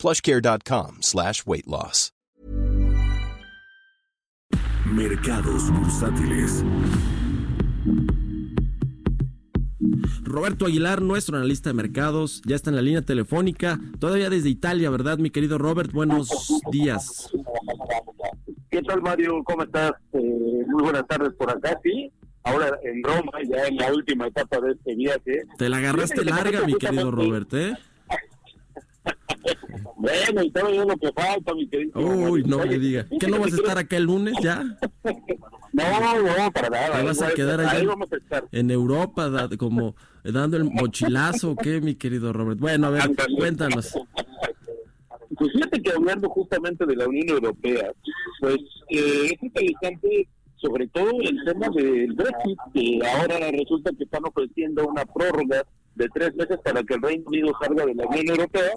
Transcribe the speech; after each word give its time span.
plushcare.com 0.00 1.02
slash 1.02 1.44
weight 1.46 1.66
loss. 1.66 2.12
Mercados 4.86 5.70
bursátiles. 5.70 6.64
Roberto 10.22 10.66
Aguilar, 10.66 11.02
nuestro 11.02 11.36
analista 11.36 11.70
de 11.70 11.74
mercados, 11.74 12.42
ya 12.44 12.56
está 12.56 12.70
en 12.70 12.76
la 12.76 12.82
línea 12.82 13.02
telefónica, 13.02 13.78
todavía 13.98 14.30
desde 14.30 14.48
Italia, 14.48 14.90
¿verdad, 14.90 15.18
mi 15.18 15.30
querido 15.30 15.58
Robert? 15.58 15.92
Buenos 15.92 16.60
días. 16.70 17.30
¿Qué 18.70 18.82
tal, 18.82 19.02
Mario? 19.02 19.42
¿Cómo 19.44 19.64
estás? 19.64 19.92
Eh, 20.12 20.64
muy 20.66 20.82
buenas 20.82 21.06
tardes 21.06 21.34
por 21.34 21.50
acá, 21.50 21.78
sí. 21.82 22.12
Ahora 22.42 22.78
en 22.82 23.02
Roma, 23.02 23.32
ya 23.48 23.66
en 23.66 23.76
la 23.76 23.92
última 23.92 24.26
etapa 24.26 24.60
de 24.60 24.72
este 24.72 24.94
viaje. 24.94 25.42
Te 25.58 25.68
la 25.68 25.76
agarraste 25.78 26.24
larga, 26.24 26.62
mi 26.66 26.74
querido 26.74 27.10
Robert, 27.10 27.52
¿eh? 27.54 27.76
Bueno, 29.96 30.42
y 30.42 30.50
todo 30.50 30.84
lo 30.84 30.96
que 30.96 31.12
falta, 31.12 31.54
mi 31.54 31.68
querido. 31.68 32.00
Uy, 32.00 32.42
no 32.44 32.58
me 32.58 32.78
diga. 32.78 33.06
¿Qué 33.18 33.28
no 33.28 33.38
vas 33.38 33.52
a 33.52 33.56
estar 33.56 33.78
acá 33.78 33.96
el 33.96 34.04
lunes 34.04 34.34
ya? 34.42 34.62
No, 35.72 36.22
no, 36.22 36.50
para 36.52 36.68
nada. 36.68 36.98
¿Te 36.98 37.04
vas 37.04 37.22
a 37.22 37.30
quedar 37.30 37.60
allá 37.60 37.72
ahí 37.72 37.86
vamos 37.86 38.12
a 38.12 38.16
estar. 38.16 38.44
en 38.50 38.70
Europa 38.70 39.48
como 39.56 39.94
dando 40.24 40.56
el 40.56 40.64
mochilazo 40.64 41.52
o 41.52 41.56
qué, 41.56 41.80
mi 41.80 41.94
querido 41.94 42.32
Robert? 42.32 42.58
Bueno, 42.58 42.88
a 42.88 42.90
ver, 42.90 43.10
cuéntanos. 43.36 43.92
Pues 45.36 45.52
fíjate 45.52 45.80
que 45.80 45.92
hablando 45.92 46.28
justamente 46.28 46.84
de 46.84 46.96
la 46.96 47.08
Unión 47.08 47.28
Europea, 47.28 47.92
pues 48.40 48.56
eh, 48.88 49.30
es 49.32 49.42
interesante 49.42 50.28
sobre 50.56 50.86
todo 50.88 51.10
el 51.22 51.44
tema 51.44 51.68
del 51.70 52.12
Brexit, 52.12 52.58
que 52.74 53.00
ahora 53.06 53.50
resulta 53.50 53.90
que 53.96 54.04
están 54.04 54.22
ofreciendo 54.26 54.86
una 54.86 55.04
prórroga 55.06 55.64
de 55.94 56.08
tres 56.08 56.34
meses 56.34 56.58
para 56.62 56.82
que 56.82 56.94
el 56.94 57.02
Reino 57.02 57.24
Unido 57.26 57.52
salga 57.60 57.86
de 57.86 57.94
la 57.94 58.06
Unión 58.06 58.28
Europea. 58.28 58.72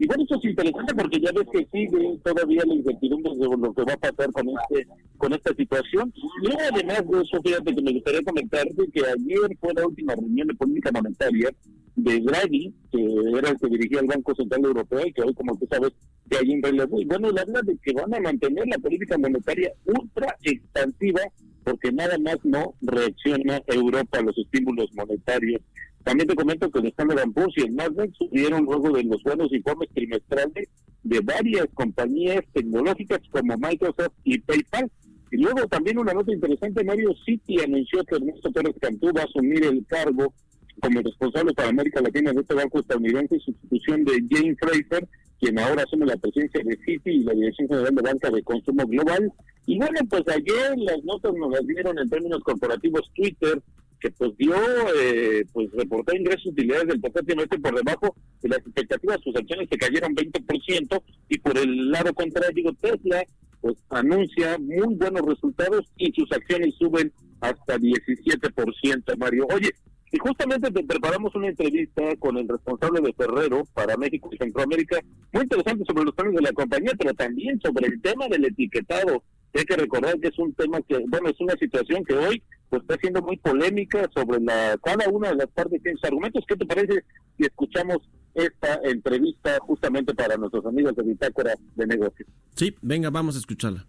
Y 0.00 0.06
bueno, 0.06 0.24
eso 0.24 0.36
es 0.36 0.44
interesante 0.46 0.94
porque 0.94 1.20
ya 1.20 1.30
ves 1.30 1.46
que 1.52 1.68
sigue 1.70 2.18
todavía 2.24 2.62
la 2.66 2.74
incertidumbre 2.74 3.32
sobre 3.34 3.60
lo 3.60 3.74
que 3.74 3.84
va 3.84 3.92
a 3.92 3.96
pasar 3.98 4.32
con 4.32 4.48
este 4.48 4.88
con 5.18 5.34
esta 5.34 5.54
situación. 5.54 6.10
Y 6.42 6.52
además 6.58 7.04
de 7.06 7.20
eso, 7.20 7.42
fíjate 7.44 7.74
que 7.74 7.82
me 7.82 7.92
gustaría 7.92 8.22
comentarte 8.22 8.90
que 8.94 9.00
ayer 9.00 9.58
fue 9.60 9.74
la 9.74 9.86
última 9.86 10.14
reunión 10.14 10.48
de 10.48 10.54
política 10.54 10.90
monetaria 10.90 11.50
de 11.96 12.20
Draghi, 12.20 12.72
que 12.90 13.04
era 13.36 13.50
el 13.50 13.58
que 13.58 13.68
dirigía 13.68 14.00
el 14.00 14.06
Banco 14.06 14.34
Central 14.34 14.64
Europeo 14.64 15.06
y 15.06 15.12
que 15.12 15.20
hoy, 15.20 15.34
como 15.34 15.54
tú 15.58 15.68
sabes, 15.70 15.92
que 16.30 16.38
hay 16.38 16.54
un 16.54 16.62
relevo. 16.62 16.98
Y 16.98 17.04
bueno, 17.04 17.28
él 17.28 17.38
habla 17.38 17.60
de 17.60 17.76
que 17.82 17.92
van 17.92 18.14
a 18.14 18.20
mantener 18.20 18.66
la 18.68 18.78
política 18.78 19.18
monetaria 19.18 19.70
ultra 19.84 20.34
expansiva 20.44 21.20
porque 21.62 21.92
nada 21.92 22.16
más 22.18 22.38
no 22.42 22.72
reacciona 22.80 23.60
Europa 23.66 24.18
a 24.18 24.22
los 24.22 24.38
estímulos 24.38 24.90
monetarios. 24.94 25.60
También 26.04 26.28
te 26.28 26.34
comento 26.34 26.70
que 26.70 26.78
el 26.78 26.86
Standard 26.86 27.30
Poor's 27.32 27.54
y 27.56 27.62
el 27.62 27.76
Nasdaq 27.76 28.10
subieron 28.14 28.64
luego 28.64 28.90
de 28.90 29.04
los 29.04 29.22
buenos 29.22 29.52
informes 29.52 29.90
trimestrales 29.94 30.68
de 31.02 31.20
varias 31.20 31.66
compañías 31.74 32.42
tecnológicas 32.52 33.20
como 33.30 33.56
Microsoft 33.58 34.14
y 34.24 34.38
PayPal. 34.38 34.90
Y 35.30 35.36
luego 35.36 35.66
también 35.68 35.98
una 35.98 36.12
nota 36.12 36.32
interesante, 36.32 36.84
Mario 36.84 37.14
City 37.24 37.60
anunció 37.60 38.02
que 38.04 38.16
Ernesto 38.16 38.50
Pérez 38.50 38.74
Cantú 38.80 39.12
va 39.16 39.22
a 39.22 39.24
asumir 39.24 39.64
el 39.64 39.84
cargo 39.86 40.32
como 40.80 41.00
responsable 41.00 41.52
para 41.52 41.68
América 41.68 42.00
Latina 42.00 42.32
de 42.32 42.40
este 42.40 42.54
banco 42.54 42.80
estadounidense 42.80 43.34
en 43.34 43.40
sustitución 43.40 44.04
de 44.04 44.24
Jane 44.28 44.56
Fraser, 44.56 45.06
quien 45.38 45.58
ahora 45.58 45.84
asume 45.84 46.06
la 46.06 46.16
presidencia 46.16 46.62
de 46.64 46.76
Citi 46.84 47.10
y 47.10 47.24
la 47.24 47.34
Dirección 47.34 47.68
General 47.68 47.94
de 47.94 48.02
Banca 48.02 48.30
de 48.30 48.42
Consumo 48.42 48.86
Global. 48.86 49.32
Y 49.66 49.78
bueno, 49.78 50.00
pues 50.08 50.22
ayer 50.28 50.76
las 50.78 51.04
notas 51.04 51.32
nos 51.34 51.50
las 51.52 51.66
dieron 51.66 51.98
en 51.98 52.10
términos 52.10 52.40
corporativos 52.42 53.02
Twitter, 53.14 53.62
que 54.00 54.10
pues 54.12 54.36
dio, 54.36 54.54
eh, 55.00 55.44
pues 55.52 55.70
reportó 55.72 56.16
ingresos 56.16 56.46
utilidades 56.46 56.88
del 56.88 57.00
porcentaje 57.00 57.58
por 57.58 57.74
debajo 57.74 58.16
de 58.42 58.48
las 58.48 58.58
expectativas, 58.58 59.20
sus 59.22 59.36
acciones 59.36 59.68
se 59.70 59.78
cayeron 59.78 60.14
20% 60.14 61.02
y 61.28 61.38
por 61.38 61.58
el 61.58 61.90
lado 61.90 62.12
contrario 62.14 62.72
Tesla 62.80 63.22
pues 63.60 63.76
anuncia 63.90 64.56
muy 64.58 64.94
buenos 64.94 65.22
resultados 65.22 65.82
y 65.96 66.12
sus 66.12 66.32
acciones 66.32 66.74
suben 66.78 67.12
hasta 67.40 67.78
17%, 67.78 69.16
Mario. 69.18 69.46
Oye, 69.54 69.70
y 70.12 70.18
justamente 70.18 70.70
te 70.70 70.82
preparamos 70.82 71.34
una 71.34 71.48
entrevista 71.48 72.02
con 72.18 72.36
el 72.36 72.48
responsable 72.48 73.00
de 73.00 73.12
Ferrero 73.12 73.62
para 73.74 73.96
México 73.96 74.28
y 74.32 74.38
Centroamérica, 74.38 74.98
muy 75.32 75.44
interesante 75.44 75.84
sobre 75.86 76.04
los 76.04 76.14
planes 76.14 76.34
de 76.34 76.42
la 76.42 76.52
compañía, 76.52 76.92
pero 76.98 77.14
también 77.14 77.60
sobre 77.60 77.86
el 77.86 78.00
tema 78.00 78.26
del 78.28 78.46
etiquetado. 78.46 79.22
Hay 79.54 79.64
que 79.64 79.76
recordar 79.76 80.18
que 80.20 80.28
es 80.28 80.38
un 80.38 80.52
tema 80.54 80.80
que, 80.88 80.98
bueno, 81.08 81.28
es 81.28 81.40
una 81.40 81.54
situación 81.54 82.04
que 82.04 82.14
hoy 82.14 82.42
pues 82.70 82.82
está 82.82 82.96
siendo 83.00 83.20
muy 83.20 83.36
polémica 83.36 84.08
sobre 84.14 84.40
la 84.40 84.78
cada 84.82 85.08
una 85.10 85.30
de 85.30 85.36
las 85.36 85.48
partes 85.48 85.82
tiene 85.82 85.96
sus 85.96 86.04
argumentos. 86.04 86.44
¿Qué 86.46 86.56
te 86.56 86.64
parece 86.64 87.04
si 87.36 87.44
escuchamos 87.44 87.98
esta 88.34 88.80
entrevista 88.84 89.58
justamente 89.60 90.14
para 90.14 90.36
nuestros 90.36 90.64
amigos 90.64 90.94
de 90.94 91.02
Bitácora 91.02 91.54
de 91.74 91.86
Negocios? 91.86 92.28
Sí, 92.54 92.74
venga, 92.80 93.10
vamos 93.10 93.34
a 93.34 93.40
escucharla. 93.40 93.86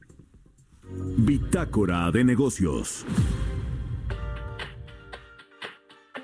Bitácora 1.18 2.12
de 2.12 2.24
negocios. 2.24 3.06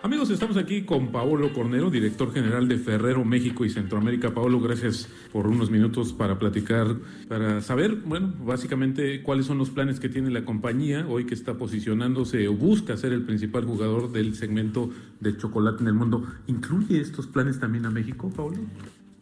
Amigos, 0.07 0.29
estamos 0.29 0.55
aquí 0.55 0.83
con 0.83 1.11
Paolo 1.11 1.51
Cornero, 1.51 1.91
director 1.91 2.31
general 2.33 2.65
de 2.69 2.77
Ferrero 2.77 3.25
México 3.25 3.65
y 3.65 3.69
Centroamérica. 3.69 4.33
Paolo, 4.33 4.61
gracias 4.61 5.09
por 5.33 5.47
unos 5.47 5.69
minutos 5.69 6.13
para 6.13 6.39
platicar, 6.39 6.95
para 7.27 7.59
saber, 7.59 7.93
bueno, 8.05 8.33
básicamente 8.45 9.21
cuáles 9.21 9.47
son 9.47 9.57
los 9.57 9.69
planes 9.69 9.99
que 9.99 10.07
tiene 10.07 10.29
la 10.29 10.45
compañía 10.45 11.05
hoy 11.09 11.25
que 11.25 11.33
está 11.33 11.57
posicionándose 11.57 12.47
o 12.47 12.53
busca 12.53 12.95
ser 12.95 13.11
el 13.11 13.23
principal 13.23 13.65
jugador 13.65 14.09
del 14.13 14.33
segmento 14.35 14.91
de 15.19 15.35
chocolate 15.35 15.81
en 15.81 15.87
el 15.89 15.93
mundo. 15.95 16.25
¿Incluye 16.47 17.01
estos 17.01 17.27
planes 17.27 17.59
también 17.59 17.85
a 17.85 17.91
México, 17.91 18.31
Paolo? 18.33 18.59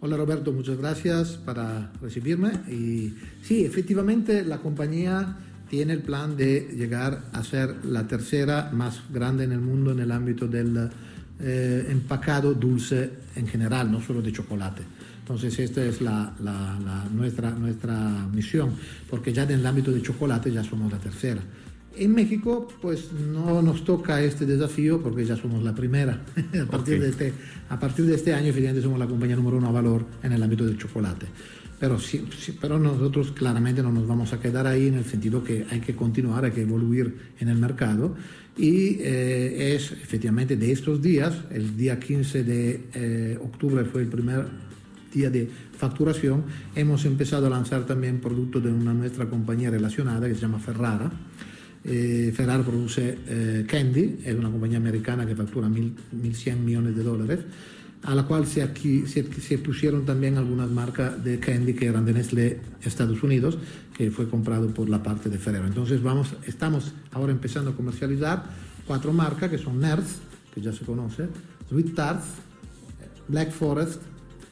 Hola 0.02 0.18
Roberto, 0.18 0.52
muchas 0.52 0.78
gracias 0.78 1.32
para 1.38 1.94
recibirme. 2.00 2.52
Y 2.70 3.16
sí, 3.42 3.66
efectivamente 3.66 4.46
la 4.46 4.60
compañía 4.60 5.36
tiene 5.70 5.94
el 5.94 6.00
plan 6.02 6.38
de 6.38 6.70
llegar 6.78 7.26
a 7.34 7.44
ser 7.44 7.86
la 7.86 8.08
tercera 8.08 8.70
más 8.74 9.02
grande 9.12 9.44
en 9.44 9.52
el 9.52 9.60
mundo 9.62 9.92
en 9.92 10.00
el 10.00 10.12
ámbito 10.12 10.48
del 10.48 10.90
eh, 11.40 11.88
empacado 11.90 12.54
dulce 12.54 13.10
en 13.36 13.48
general, 13.48 13.92
no 13.92 14.02
solo 14.02 14.22
de 14.22 14.32
chocolate. 14.32 14.84
Entonces 15.20 15.58
esta 15.60 15.84
es 15.84 16.02
la, 16.02 16.34
la- 16.44 16.80
la- 16.86 17.06
nuestra, 17.12 17.52
nuestra 17.52 18.28
misión, 18.32 18.72
porque 19.10 19.34
ya 19.34 19.44
en 19.44 19.52
el 19.52 19.66
ámbito 19.66 19.92
de 19.92 20.02
chocolate 20.02 20.52
ya 20.52 20.64
somos 20.64 20.92
la 20.92 21.00
tercera. 21.00 21.42
En 21.98 22.14
México, 22.14 22.68
pues 22.82 23.12
no 23.14 23.62
nos 23.62 23.84
toca 23.86 24.22
este 24.22 24.46
desafío 24.46 25.02
porque 25.02 25.26
ya 25.26 25.36
somos 25.38 25.64
la 25.64 25.74
primera. 25.74 26.22
a, 26.62 26.66
partir 26.70 27.00
de 27.00 27.10
este, 27.10 27.34
a 27.70 27.80
partir 27.80 28.06
de 28.06 28.16
este 28.16 28.34
año, 28.34 28.48
evidentemente, 28.48 28.82
somos 28.84 29.00
la 29.00 29.08
compañía 29.08 29.36
número 29.38 29.58
uno 29.58 29.68
a 29.70 29.72
valor 29.72 30.06
en 30.22 30.34
el 30.34 30.44
ámbito 30.44 30.66
del 30.66 30.78
chocolate. 30.78 31.26
Pero, 31.80 32.00
sí, 32.00 32.26
pero 32.62 32.80
nosotros 32.80 33.32
claramente 33.34 33.84
no 33.84 33.92
nos 33.92 34.08
vamos 34.08 34.32
a 34.32 34.40
quedar 34.40 34.66
ahí 34.66 34.88
en 34.88 34.94
el 34.96 35.04
sentido 35.06 35.44
que 35.44 35.66
hay 35.70 35.82
que 35.82 35.94
continuar, 35.96 36.46
hay 36.46 36.52
que 36.52 36.62
evoluir 36.62 37.14
en 37.40 37.50
el 37.50 37.58
mercado. 37.58 38.16
Y 38.58 38.98
eh, 39.02 39.76
es 39.76 39.92
efectivamente 39.92 40.56
de 40.56 40.72
estos 40.72 41.02
días, 41.02 41.34
el 41.52 41.76
día 41.76 42.00
15 42.00 42.44
de 42.46 42.82
eh, 42.94 43.38
octubre 43.44 43.84
fue 43.84 44.04
el 44.04 44.08
primer 44.08 44.46
día 45.14 45.30
de 45.30 45.50
facturación, 45.78 46.44
hemos 46.76 47.04
empezado 47.06 47.48
a 47.48 47.50
lanzar 47.50 47.86
también 47.86 48.20
productos 48.20 48.64
de 48.64 48.72
una 48.72 48.94
nuestra 48.94 49.30
compañía 49.30 49.70
relacionada 49.70 50.28
que 50.30 50.36
se 50.36 50.42
llama 50.42 50.60
Ferrara. 50.60 51.12
Eh, 51.84 52.32
Ferrara 52.36 52.64
produce 52.64 53.66
Candy, 53.68 54.20
es 54.26 54.34
una 54.36 54.50
compañía 54.50 54.78
americana 54.78 55.26
que 55.26 55.36
factura 55.36 55.68
mil- 55.70 55.94
1.100 56.16 56.58
millones 56.58 56.96
de 56.96 57.04
dólares, 57.04 57.40
a 58.06 58.14
la 58.14 58.24
cual 58.24 58.46
se, 58.46 58.68
pusieron 59.58 60.06
también 60.06 60.38
algunas 60.38 60.70
marcas 60.70 61.24
de 61.24 61.40
Candy 61.40 61.74
que 61.74 61.88
eran 61.88 62.06
de 62.06 62.14
Nestlé 62.14 62.62
Estados 62.84 63.24
Unidos, 63.24 63.58
que 63.98 64.12
fue 64.12 64.30
comprado 64.30 64.68
por 64.68 64.90
la 64.90 65.02
parte 65.02 65.28
de 65.30 65.40
Ferrero. 65.40 65.66
Entonces 65.66 66.04
vamos, 66.04 66.36
estamos 66.46 66.94
ahora 67.12 67.32
empezando 67.32 67.72
a 67.72 67.76
comercializar 67.76 68.44
cuatro 68.86 69.12
marcas 69.12 69.50
que 69.50 69.58
son 69.58 69.80
Nerds, 69.80 70.20
que 70.54 70.62
ya 70.62 70.72
se 70.72 70.86
conoce, 70.86 71.28
Sweet 71.68 71.96
Tarts, 71.96 72.26
Black 73.28 73.52
Forest 73.52 74.00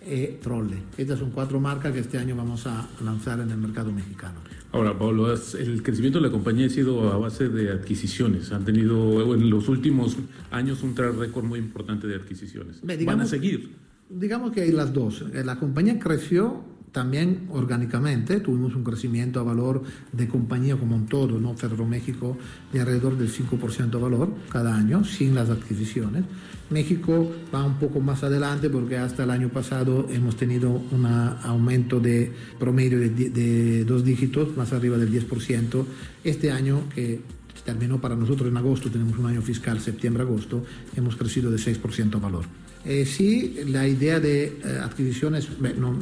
y 0.05 0.37
Trolle. 0.41 0.77
Estas 0.97 1.19
son 1.19 1.31
cuatro 1.31 1.59
marcas 1.59 1.93
que 1.93 1.99
este 1.99 2.17
año 2.17 2.35
vamos 2.35 2.65
a 2.67 2.87
lanzar 3.03 3.39
en 3.39 3.51
el 3.51 3.57
mercado 3.57 3.91
mexicano. 3.91 4.39
Ahora, 4.71 4.97
Pablo, 4.97 5.31
el 5.31 5.83
crecimiento 5.83 6.19
de 6.19 6.25
la 6.25 6.31
compañía 6.31 6.65
ha 6.65 6.69
sido 6.69 7.11
a 7.13 7.17
base 7.17 7.47
de 7.47 7.71
adquisiciones. 7.71 8.51
Han 8.51 8.65
tenido 8.65 9.35
en 9.35 9.49
los 9.49 9.69
últimos 9.69 10.17
años 10.49 10.81
un 10.81 10.95
track 10.95 11.15
record 11.15 11.45
muy 11.45 11.59
importante 11.59 12.07
de 12.07 12.15
adquisiciones. 12.15 12.81
Van 13.05 13.21
a 13.21 13.25
seguir. 13.25 13.75
Digamos 14.09 14.51
que 14.51 14.61
hay 14.61 14.71
las 14.71 14.91
dos. 14.91 15.23
Eh, 15.33 15.43
La 15.43 15.59
compañía 15.59 15.99
creció 15.99 16.63
también 16.93 17.47
orgánicamente 17.49 18.39
tuvimos 18.39 18.75
un 18.75 18.83
crecimiento 18.83 19.39
a 19.39 19.43
valor 19.43 19.81
de 20.11 20.27
compañía 20.27 20.77
como 20.77 20.95
un 20.95 21.07
todo, 21.07 21.39
¿no? 21.39 21.55
Ferro 21.55 21.85
México 21.85 22.37
de 22.71 22.79
alrededor 22.79 23.17
del 23.17 23.33
5% 23.33 23.89
de 23.89 23.97
valor 23.97 24.29
cada 24.49 24.75
año 24.75 25.03
sin 25.03 25.33
las 25.33 25.49
adquisiciones. 25.49 26.23
México 26.69 27.31
va 27.53 27.65
un 27.65 27.75
poco 27.79 27.99
más 27.99 28.23
adelante 28.23 28.69
porque 28.69 28.97
hasta 28.97 29.23
el 29.23 29.31
año 29.31 29.49
pasado 29.49 30.07
hemos 30.11 30.37
tenido 30.37 30.69
un 30.69 31.05
aumento 31.05 31.99
de 31.99 32.31
promedio 32.59 32.99
de 32.99 33.83
dos 33.85 34.05
dígitos, 34.05 34.55
más 34.55 34.71
arriba 34.71 34.97
del 34.97 35.11
10%. 35.11 35.85
Este 36.23 36.51
año 36.51 36.83
que 36.93 37.21
terminó 37.65 37.99
para 37.99 38.15
nosotros 38.15 38.49
en 38.49 38.57
agosto, 38.57 38.89
tenemos 38.89 39.17
un 39.17 39.25
año 39.27 39.41
fiscal 39.41 39.79
septiembre-agosto, 39.79 40.63
hemos 40.95 41.15
crecido 41.15 41.49
de 41.49 41.57
6% 41.57 42.15
a 42.15 42.19
valor. 42.19 42.45
Eh, 42.85 43.05
sí, 43.05 43.61
la 43.67 43.87
idea 43.87 44.19
de 44.19 44.45
eh, 44.45 44.79
adquisiciones, 44.83 45.47
no, 45.77 45.95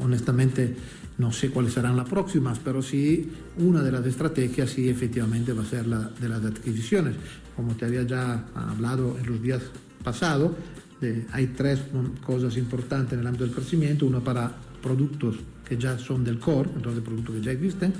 honestamente 0.00 0.74
no 1.18 1.30
sé 1.30 1.50
cuáles 1.50 1.74
serán 1.74 1.96
las 1.96 2.08
próximas, 2.08 2.58
pero 2.58 2.80
sí 2.82 3.30
una 3.58 3.82
de 3.82 3.92
las 3.92 4.06
estrategias 4.06 4.70
sí 4.70 4.88
efectivamente 4.88 5.52
va 5.52 5.62
a 5.62 5.66
ser 5.66 5.86
la 5.86 6.10
de 6.20 6.28
las 6.28 6.42
adquisiciones. 6.42 7.16
Como 7.54 7.74
te 7.74 7.84
había 7.84 8.02
ya 8.04 8.46
hablado 8.54 9.18
en 9.18 9.26
los 9.26 9.42
días 9.42 9.60
pasados, 10.02 10.52
hay 11.32 11.48
tres 11.48 11.80
cosas 12.24 12.56
importantes 12.56 13.14
en 13.14 13.20
el 13.20 13.26
ámbito 13.26 13.44
del 13.44 13.54
crecimiento, 13.54 14.06
una 14.06 14.20
para 14.20 14.52
productos 14.82 15.36
que 15.68 15.76
ya 15.76 15.98
son 15.98 16.24
del 16.24 16.38
core, 16.38 16.70
entonces 16.74 17.02
productos 17.02 17.36
que 17.36 17.40
ya 17.42 17.52
existen, 17.52 17.92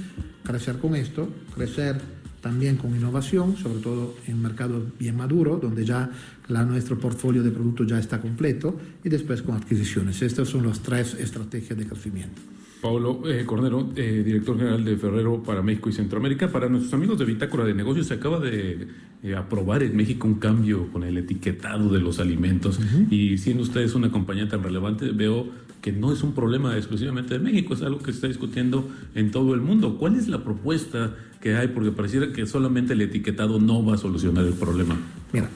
crecer 0.42 0.78
con 0.78 0.94
esto, 0.96 1.28
crecer 1.54 2.00
también 2.42 2.76
con 2.76 2.94
innovación, 2.94 3.56
sobre 3.56 3.80
todo 3.80 4.16
en 4.26 4.42
mercados 4.42 4.82
bien 4.98 5.16
maduros, 5.16 5.62
donde 5.62 5.84
ya 5.84 6.10
la, 6.48 6.64
nuestro 6.64 6.98
portfolio 6.98 7.42
de 7.42 7.52
productos 7.52 7.86
ya 7.86 7.98
está 7.98 8.20
completo, 8.20 8.76
y 9.02 9.08
después 9.08 9.40
con 9.42 9.56
adquisiciones. 9.56 10.20
Estas 10.20 10.48
son 10.48 10.66
las 10.66 10.80
tres 10.80 11.14
estrategias 11.14 11.78
de 11.78 11.86
crecimiento. 11.86 12.42
Pablo 12.82 13.22
eh, 13.26 13.44
Cornero, 13.46 13.90
eh, 13.94 14.22
director 14.24 14.58
general 14.58 14.84
de 14.84 14.96
Ferrero 14.96 15.40
para 15.40 15.62
México 15.62 15.88
y 15.88 15.92
Centroamérica. 15.92 16.50
Para 16.50 16.68
nuestros 16.68 16.92
amigos 16.92 17.16
de 17.16 17.24
Bitácora 17.24 17.64
de 17.64 17.74
Negocios, 17.74 18.08
se 18.08 18.14
acaba 18.14 18.40
de 18.40 18.88
eh, 19.22 19.36
aprobar 19.36 19.84
en 19.84 19.96
México 19.96 20.26
un 20.26 20.34
cambio 20.34 20.90
con 20.90 21.04
el 21.04 21.16
etiquetado 21.16 21.90
de 21.90 22.00
los 22.00 22.18
alimentos. 22.18 22.80
Y 23.08 23.38
siendo 23.38 23.62
ustedes 23.62 23.94
una 23.94 24.10
compañía 24.10 24.48
tan 24.48 24.64
relevante, 24.64 25.12
veo 25.12 25.46
que 25.82 25.92
no 25.92 26.12
es 26.12 26.22
un 26.22 26.32
problema 26.32 26.76
exclusivamente 26.76 27.34
de 27.34 27.40
México, 27.40 27.74
es 27.74 27.82
algo 27.82 27.98
que 27.98 28.12
se 28.12 28.18
está 28.18 28.28
discutiendo 28.28 28.88
en 29.16 29.32
todo 29.32 29.52
el 29.52 29.60
mundo. 29.60 29.98
¿Cuál 29.98 30.16
es 30.16 30.28
la 30.28 30.42
propuesta 30.42 31.14
que 31.40 31.56
hay? 31.56 31.68
Porque 31.68 31.90
pareciera 31.90 32.32
que 32.32 32.46
solamente 32.46 32.92
el 32.92 33.00
etiquetado 33.00 33.60
no 33.60 33.84
va 33.84 33.96
a 33.96 33.98
solucionar 33.98 34.44
el 34.46 34.54
problema. 34.54 34.96
Mira, 35.32 35.50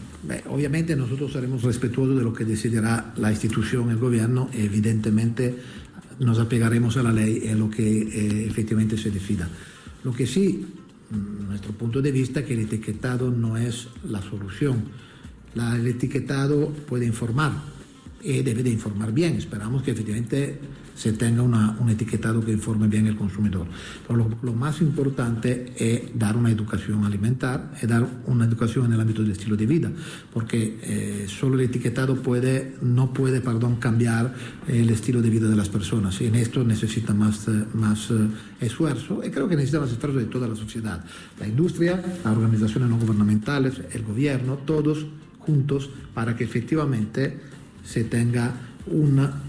obviamente 0.49 0.96
nosotros 0.96 1.32
seremos 1.32 1.62
respetuosos 1.62 2.19
de 2.19 2.25
lo 2.25 2.32
que 2.32 2.44
decidirá 2.44 3.14
la 3.17 3.31
institución, 3.31 3.88
el 3.90 3.99
gobierno, 3.99 4.50
evidentemente 4.52 5.55
nos 6.19 6.40
apegaremos 6.40 6.96
a 6.96 7.05
la 7.05 7.12
ley 7.12 7.43
en 7.44 7.61
lo 7.61 7.70
que 7.70 7.84
eh, 7.84 8.46
efectivamente 8.46 8.96
se 8.96 9.12
decida. 9.12 9.49
Lo 10.02 10.12
que 10.12 10.26
sí, 10.26 10.67
mm, 11.11 11.49
nuestro 11.49 11.73
punto 11.73 12.02
de 12.02 12.11
vista, 12.11 12.44
que 12.44 12.55
el 12.55 12.61
etiquetado 12.61 13.31
no 13.31 13.56
es 13.56 13.88
la 14.08 14.20
solución. 14.23 14.84
el 15.55 15.87
etiquetado 15.87 16.70
puede 16.88 17.06
informar 17.06 17.75
y 18.26 18.43
debe 18.43 18.62
de 18.62 18.70
informar 18.70 19.12
bien. 19.12 19.37
Esperamos 19.37 19.82
que 19.82 19.93
efectivamente 19.93 20.58
se 20.96 21.12
tenga 21.12 21.43
un 21.43 21.90
etiquetado 21.90 22.43
que 22.43 22.50
informe 22.50 22.88
bien 22.88 23.06
el 23.06 23.17
consumidor. 23.17 23.67
Pero 24.08 24.28
lo, 24.43 24.52
más 24.55 24.81
importante 24.81 25.73
es 25.76 26.19
dar 26.19 26.37
una 26.37 26.50
educación 26.50 27.05
alimentar, 27.05 27.73
es 27.81 27.87
dar 27.87 28.08
una 28.25 28.46
educación 28.46 28.87
en 28.87 28.94
el 28.94 29.00
ámbito 29.00 29.23
del 29.23 29.32
estilo 29.32 29.56
de 29.56 29.67
vida, 29.67 29.93
porque 30.32 30.78
eh, 30.82 31.26
solo 31.28 31.55
el 31.56 31.67
etiquetado 31.67 32.17
puede, 32.23 32.76
no 32.81 33.12
puede 33.12 33.43
perdón, 33.43 33.76
cambiar 33.76 34.34
el 34.67 34.88
estilo 34.88 35.20
de 35.20 35.31
vida 35.31 35.49
de 35.49 35.56
las 35.56 35.69
personas. 35.69 36.20
Y 36.20 36.26
en 36.26 36.34
esto 36.34 36.64
necesita 36.64 37.12
más, 37.12 37.46
eh, 37.46 37.64
más 37.75 38.11
eh, 38.11 38.14
esfuerzo 38.61 39.23
y 39.25 39.31
creo 39.31 39.49
que 39.49 39.55
necesita 39.55 39.81
más 39.81 39.93
esfuerzo 39.93 40.19
de 40.19 40.25
toda 40.25 40.49
la 40.49 40.56
sociedad. 40.56 41.05
La 41.38 41.46
industria, 41.46 42.02
las 42.25 42.37
organizaciones 42.37 42.88
no 42.88 42.99
gubernamentales, 42.99 43.75
el 43.93 44.02
gobierno, 44.02 44.55
todos 44.64 45.06
juntos 45.40 45.90
para 46.14 46.34
que 46.34 46.44
efectivamente 46.44 47.38
se 47.87 48.05
tenga 48.05 48.53
una 48.87 49.43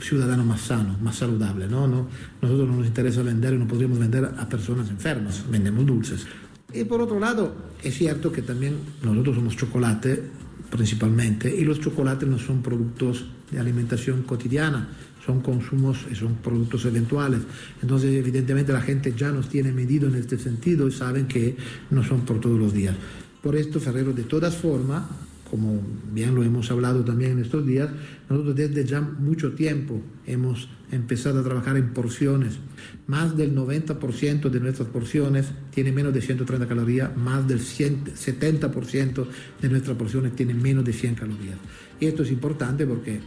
ciudadano 0.00 0.44
más 0.44 0.60
sano, 0.60 0.98
más 1.00 1.16
saludable. 1.16 1.68
¿no? 1.68 1.86
No, 1.86 2.08
nosotros 2.42 2.68
no 2.68 2.76
nos 2.76 2.86
interesa 2.86 3.22
vender 3.22 3.54
y 3.54 3.58
no 3.58 3.66
podríamos 3.66 3.98
vender 3.98 4.24
a 4.24 4.48
personas 4.48 4.90
enfermas, 4.90 5.44
vendemos 5.48 5.86
dulces. 5.86 6.26
Y 6.72 6.84
por 6.84 7.00
otro 7.00 7.20
lado, 7.20 7.54
es 7.82 7.96
cierto 7.96 8.32
que 8.32 8.42
también 8.42 8.76
nosotros 9.02 9.36
somos 9.36 9.56
chocolate 9.56 10.22
principalmente 10.70 11.54
y 11.54 11.64
los 11.64 11.80
chocolates 11.80 12.28
no 12.28 12.38
son 12.38 12.62
productos 12.62 13.26
de 13.50 13.60
alimentación 13.60 14.22
cotidiana, 14.22 14.88
son 15.24 15.40
consumos 15.40 16.04
y 16.10 16.16
son 16.16 16.34
productos 16.36 16.84
eventuales. 16.84 17.40
Entonces, 17.80 18.12
evidentemente, 18.12 18.72
la 18.72 18.80
gente 18.80 19.14
ya 19.16 19.30
nos 19.30 19.48
tiene 19.48 19.72
medido 19.72 20.08
en 20.08 20.16
este 20.16 20.36
sentido 20.36 20.88
y 20.88 20.92
saben 20.92 21.26
que 21.26 21.56
no 21.90 22.02
son 22.02 22.22
por 22.22 22.40
todos 22.40 22.58
los 22.58 22.72
días. 22.72 22.96
Por 23.40 23.54
esto, 23.56 23.78
Ferrero, 23.78 24.12
de 24.12 24.24
todas 24.24 24.56
formas, 24.56 25.04
como 25.50 25.80
bien 26.12 26.34
lo 26.34 26.42
hemos 26.42 26.70
hablado 26.70 27.04
también 27.04 27.32
en 27.32 27.38
estos 27.40 27.66
días, 27.66 27.90
nosotros 28.28 28.56
desde 28.56 28.84
ya 28.84 29.00
mucho 29.00 29.52
tiempo 29.52 30.00
hemos 30.26 30.68
empezado 30.90 31.40
a 31.40 31.44
trabajar 31.44 31.76
en 31.76 31.92
porciones. 31.92 32.58
Más 33.06 33.36
del 33.36 33.54
90% 33.54 34.48
de 34.48 34.60
nuestras 34.60 34.88
porciones 34.88 35.46
tiene 35.70 35.92
menos 35.92 36.14
de 36.14 36.22
130 36.22 36.66
calorías, 36.66 37.16
más 37.16 37.46
del 37.46 37.60
70% 37.60 39.26
de 39.60 39.68
nuestras 39.68 39.96
porciones 39.96 40.34
tienen 40.34 40.62
menos 40.62 40.84
de 40.84 40.92
100 40.92 41.14
calorías. 41.14 41.56
Y 42.00 42.06
esto 42.06 42.22
es 42.22 42.30
importante 42.30 42.86
porque 42.86 43.20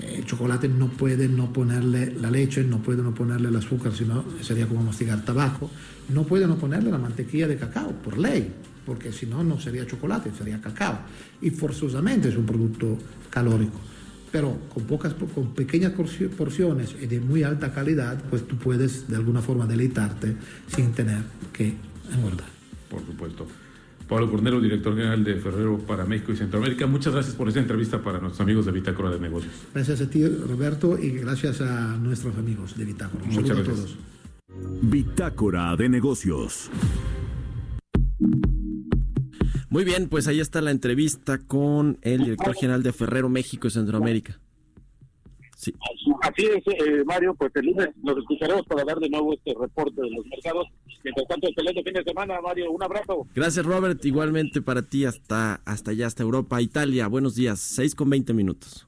el 0.00 0.24
chocolate 0.24 0.68
no 0.68 0.88
puede 0.88 1.28
no 1.28 1.52
ponerle 1.52 2.12
la 2.12 2.30
leche, 2.30 2.64
no 2.64 2.78
puede 2.78 3.02
no 3.02 3.14
ponerle 3.14 3.48
el 3.48 3.56
azúcar, 3.56 3.92
sino 3.92 4.24
sería 4.42 4.66
como 4.66 4.82
mastigar 4.82 5.24
tabaco, 5.24 5.70
no 6.08 6.24
puede 6.24 6.46
no 6.46 6.56
ponerle 6.56 6.90
la 6.90 6.98
mantequilla 6.98 7.48
de 7.48 7.56
cacao, 7.56 7.92
por 7.92 8.18
ley 8.18 8.52
porque 8.88 9.12
si 9.12 9.26
no, 9.26 9.44
no 9.44 9.60
sería 9.60 9.86
chocolate, 9.86 10.30
sería 10.32 10.62
cacao. 10.62 11.00
Y 11.42 11.50
forzosamente 11.50 12.30
es 12.30 12.36
un 12.36 12.46
producto 12.46 12.96
calórico. 13.28 13.78
Pero 14.32 14.60
con, 14.72 14.84
pocas, 14.84 15.12
con 15.12 15.52
pequeñas 15.52 15.92
porciones 15.92 16.96
y 16.98 17.06
de 17.06 17.20
muy 17.20 17.42
alta 17.42 17.70
calidad, 17.70 18.18
pues 18.30 18.48
tú 18.48 18.56
puedes 18.56 19.06
de 19.06 19.16
alguna 19.16 19.42
forma 19.42 19.66
deleitarte 19.66 20.34
sin 20.74 20.92
tener 20.92 21.22
que 21.52 21.74
engordar. 22.10 22.48
Por 22.88 23.04
supuesto. 23.04 23.46
Pablo 24.08 24.30
Cornero, 24.30 24.60
director 24.60 24.96
general 24.96 25.22
de 25.22 25.36
Ferrero 25.36 25.78
para 25.78 26.04
México 26.04 26.32
y 26.32 26.36
Centroamérica. 26.36 26.86
Muchas 26.86 27.12
gracias 27.12 27.36
por 27.36 27.46
esta 27.48 27.60
entrevista 27.60 28.02
para 28.02 28.18
nuestros 28.18 28.40
amigos 28.40 28.66
de 28.66 28.72
Bitácora 28.72 29.10
de 29.10 29.20
Negocios. 29.20 29.52
Gracias 29.74 30.00
a 30.00 30.08
ti, 30.10 30.26
Roberto, 30.26 30.98
y 30.98 31.10
gracias 31.10 31.60
a 31.60 31.96
nuestros 31.98 32.36
amigos 32.36 32.76
de 32.76 32.84
Bitácora. 32.86 33.22
Un 33.22 33.30
Muchas 33.34 33.56
gracias. 33.56 33.68
a 33.68 33.82
todos. 33.82 33.98
Bitácora 34.82 35.76
de 35.76 35.88
Negocios. 35.88 36.70
Muy 39.70 39.84
bien, 39.84 40.08
pues 40.08 40.26
ahí 40.26 40.40
está 40.40 40.62
la 40.62 40.70
entrevista 40.70 41.38
con 41.38 41.98
el 42.00 42.24
director 42.24 42.54
general 42.54 42.82
de 42.82 42.92
Ferrero 42.92 43.28
México 43.28 43.68
y 43.68 43.70
Centroamérica. 43.70 44.40
Sí. 45.56 45.74
Así 46.20 46.46
es, 46.46 46.62
eh, 46.66 47.04
Mario, 47.04 47.34
pues 47.34 47.52
el 47.54 47.66
lunes 47.66 47.88
nos 48.02 48.18
escucharemos 48.18 48.66
para 48.66 48.84
dar 48.84 48.98
de 48.98 49.08
nuevo 49.08 49.32
este 49.34 49.54
reporte 49.58 50.00
de 50.00 50.10
los 50.10 50.26
mercados. 50.26 50.66
Mientras 51.04 51.28
tanto, 51.28 51.48
excelente 51.48 51.82
fin 51.84 51.94
de 51.94 52.04
semana, 52.04 52.40
Mario. 52.40 52.72
Un 52.72 52.82
abrazo. 52.82 53.26
Gracias, 53.34 53.64
Robert. 53.64 54.04
Igualmente 54.04 54.60
para 54.60 54.82
ti 54.82 55.04
hasta, 55.04 55.60
hasta 55.64 55.92
allá, 55.92 56.06
hasta 56.06 56.22
Europa, 56.22 56.60
Italia. 56.60 57.06
Buenos 57.06 57.36
días, 57.36 57.60
6 57.60 57.94
con 57.94 58.10
20 58.10 58.34
minutos. 58.34 58.87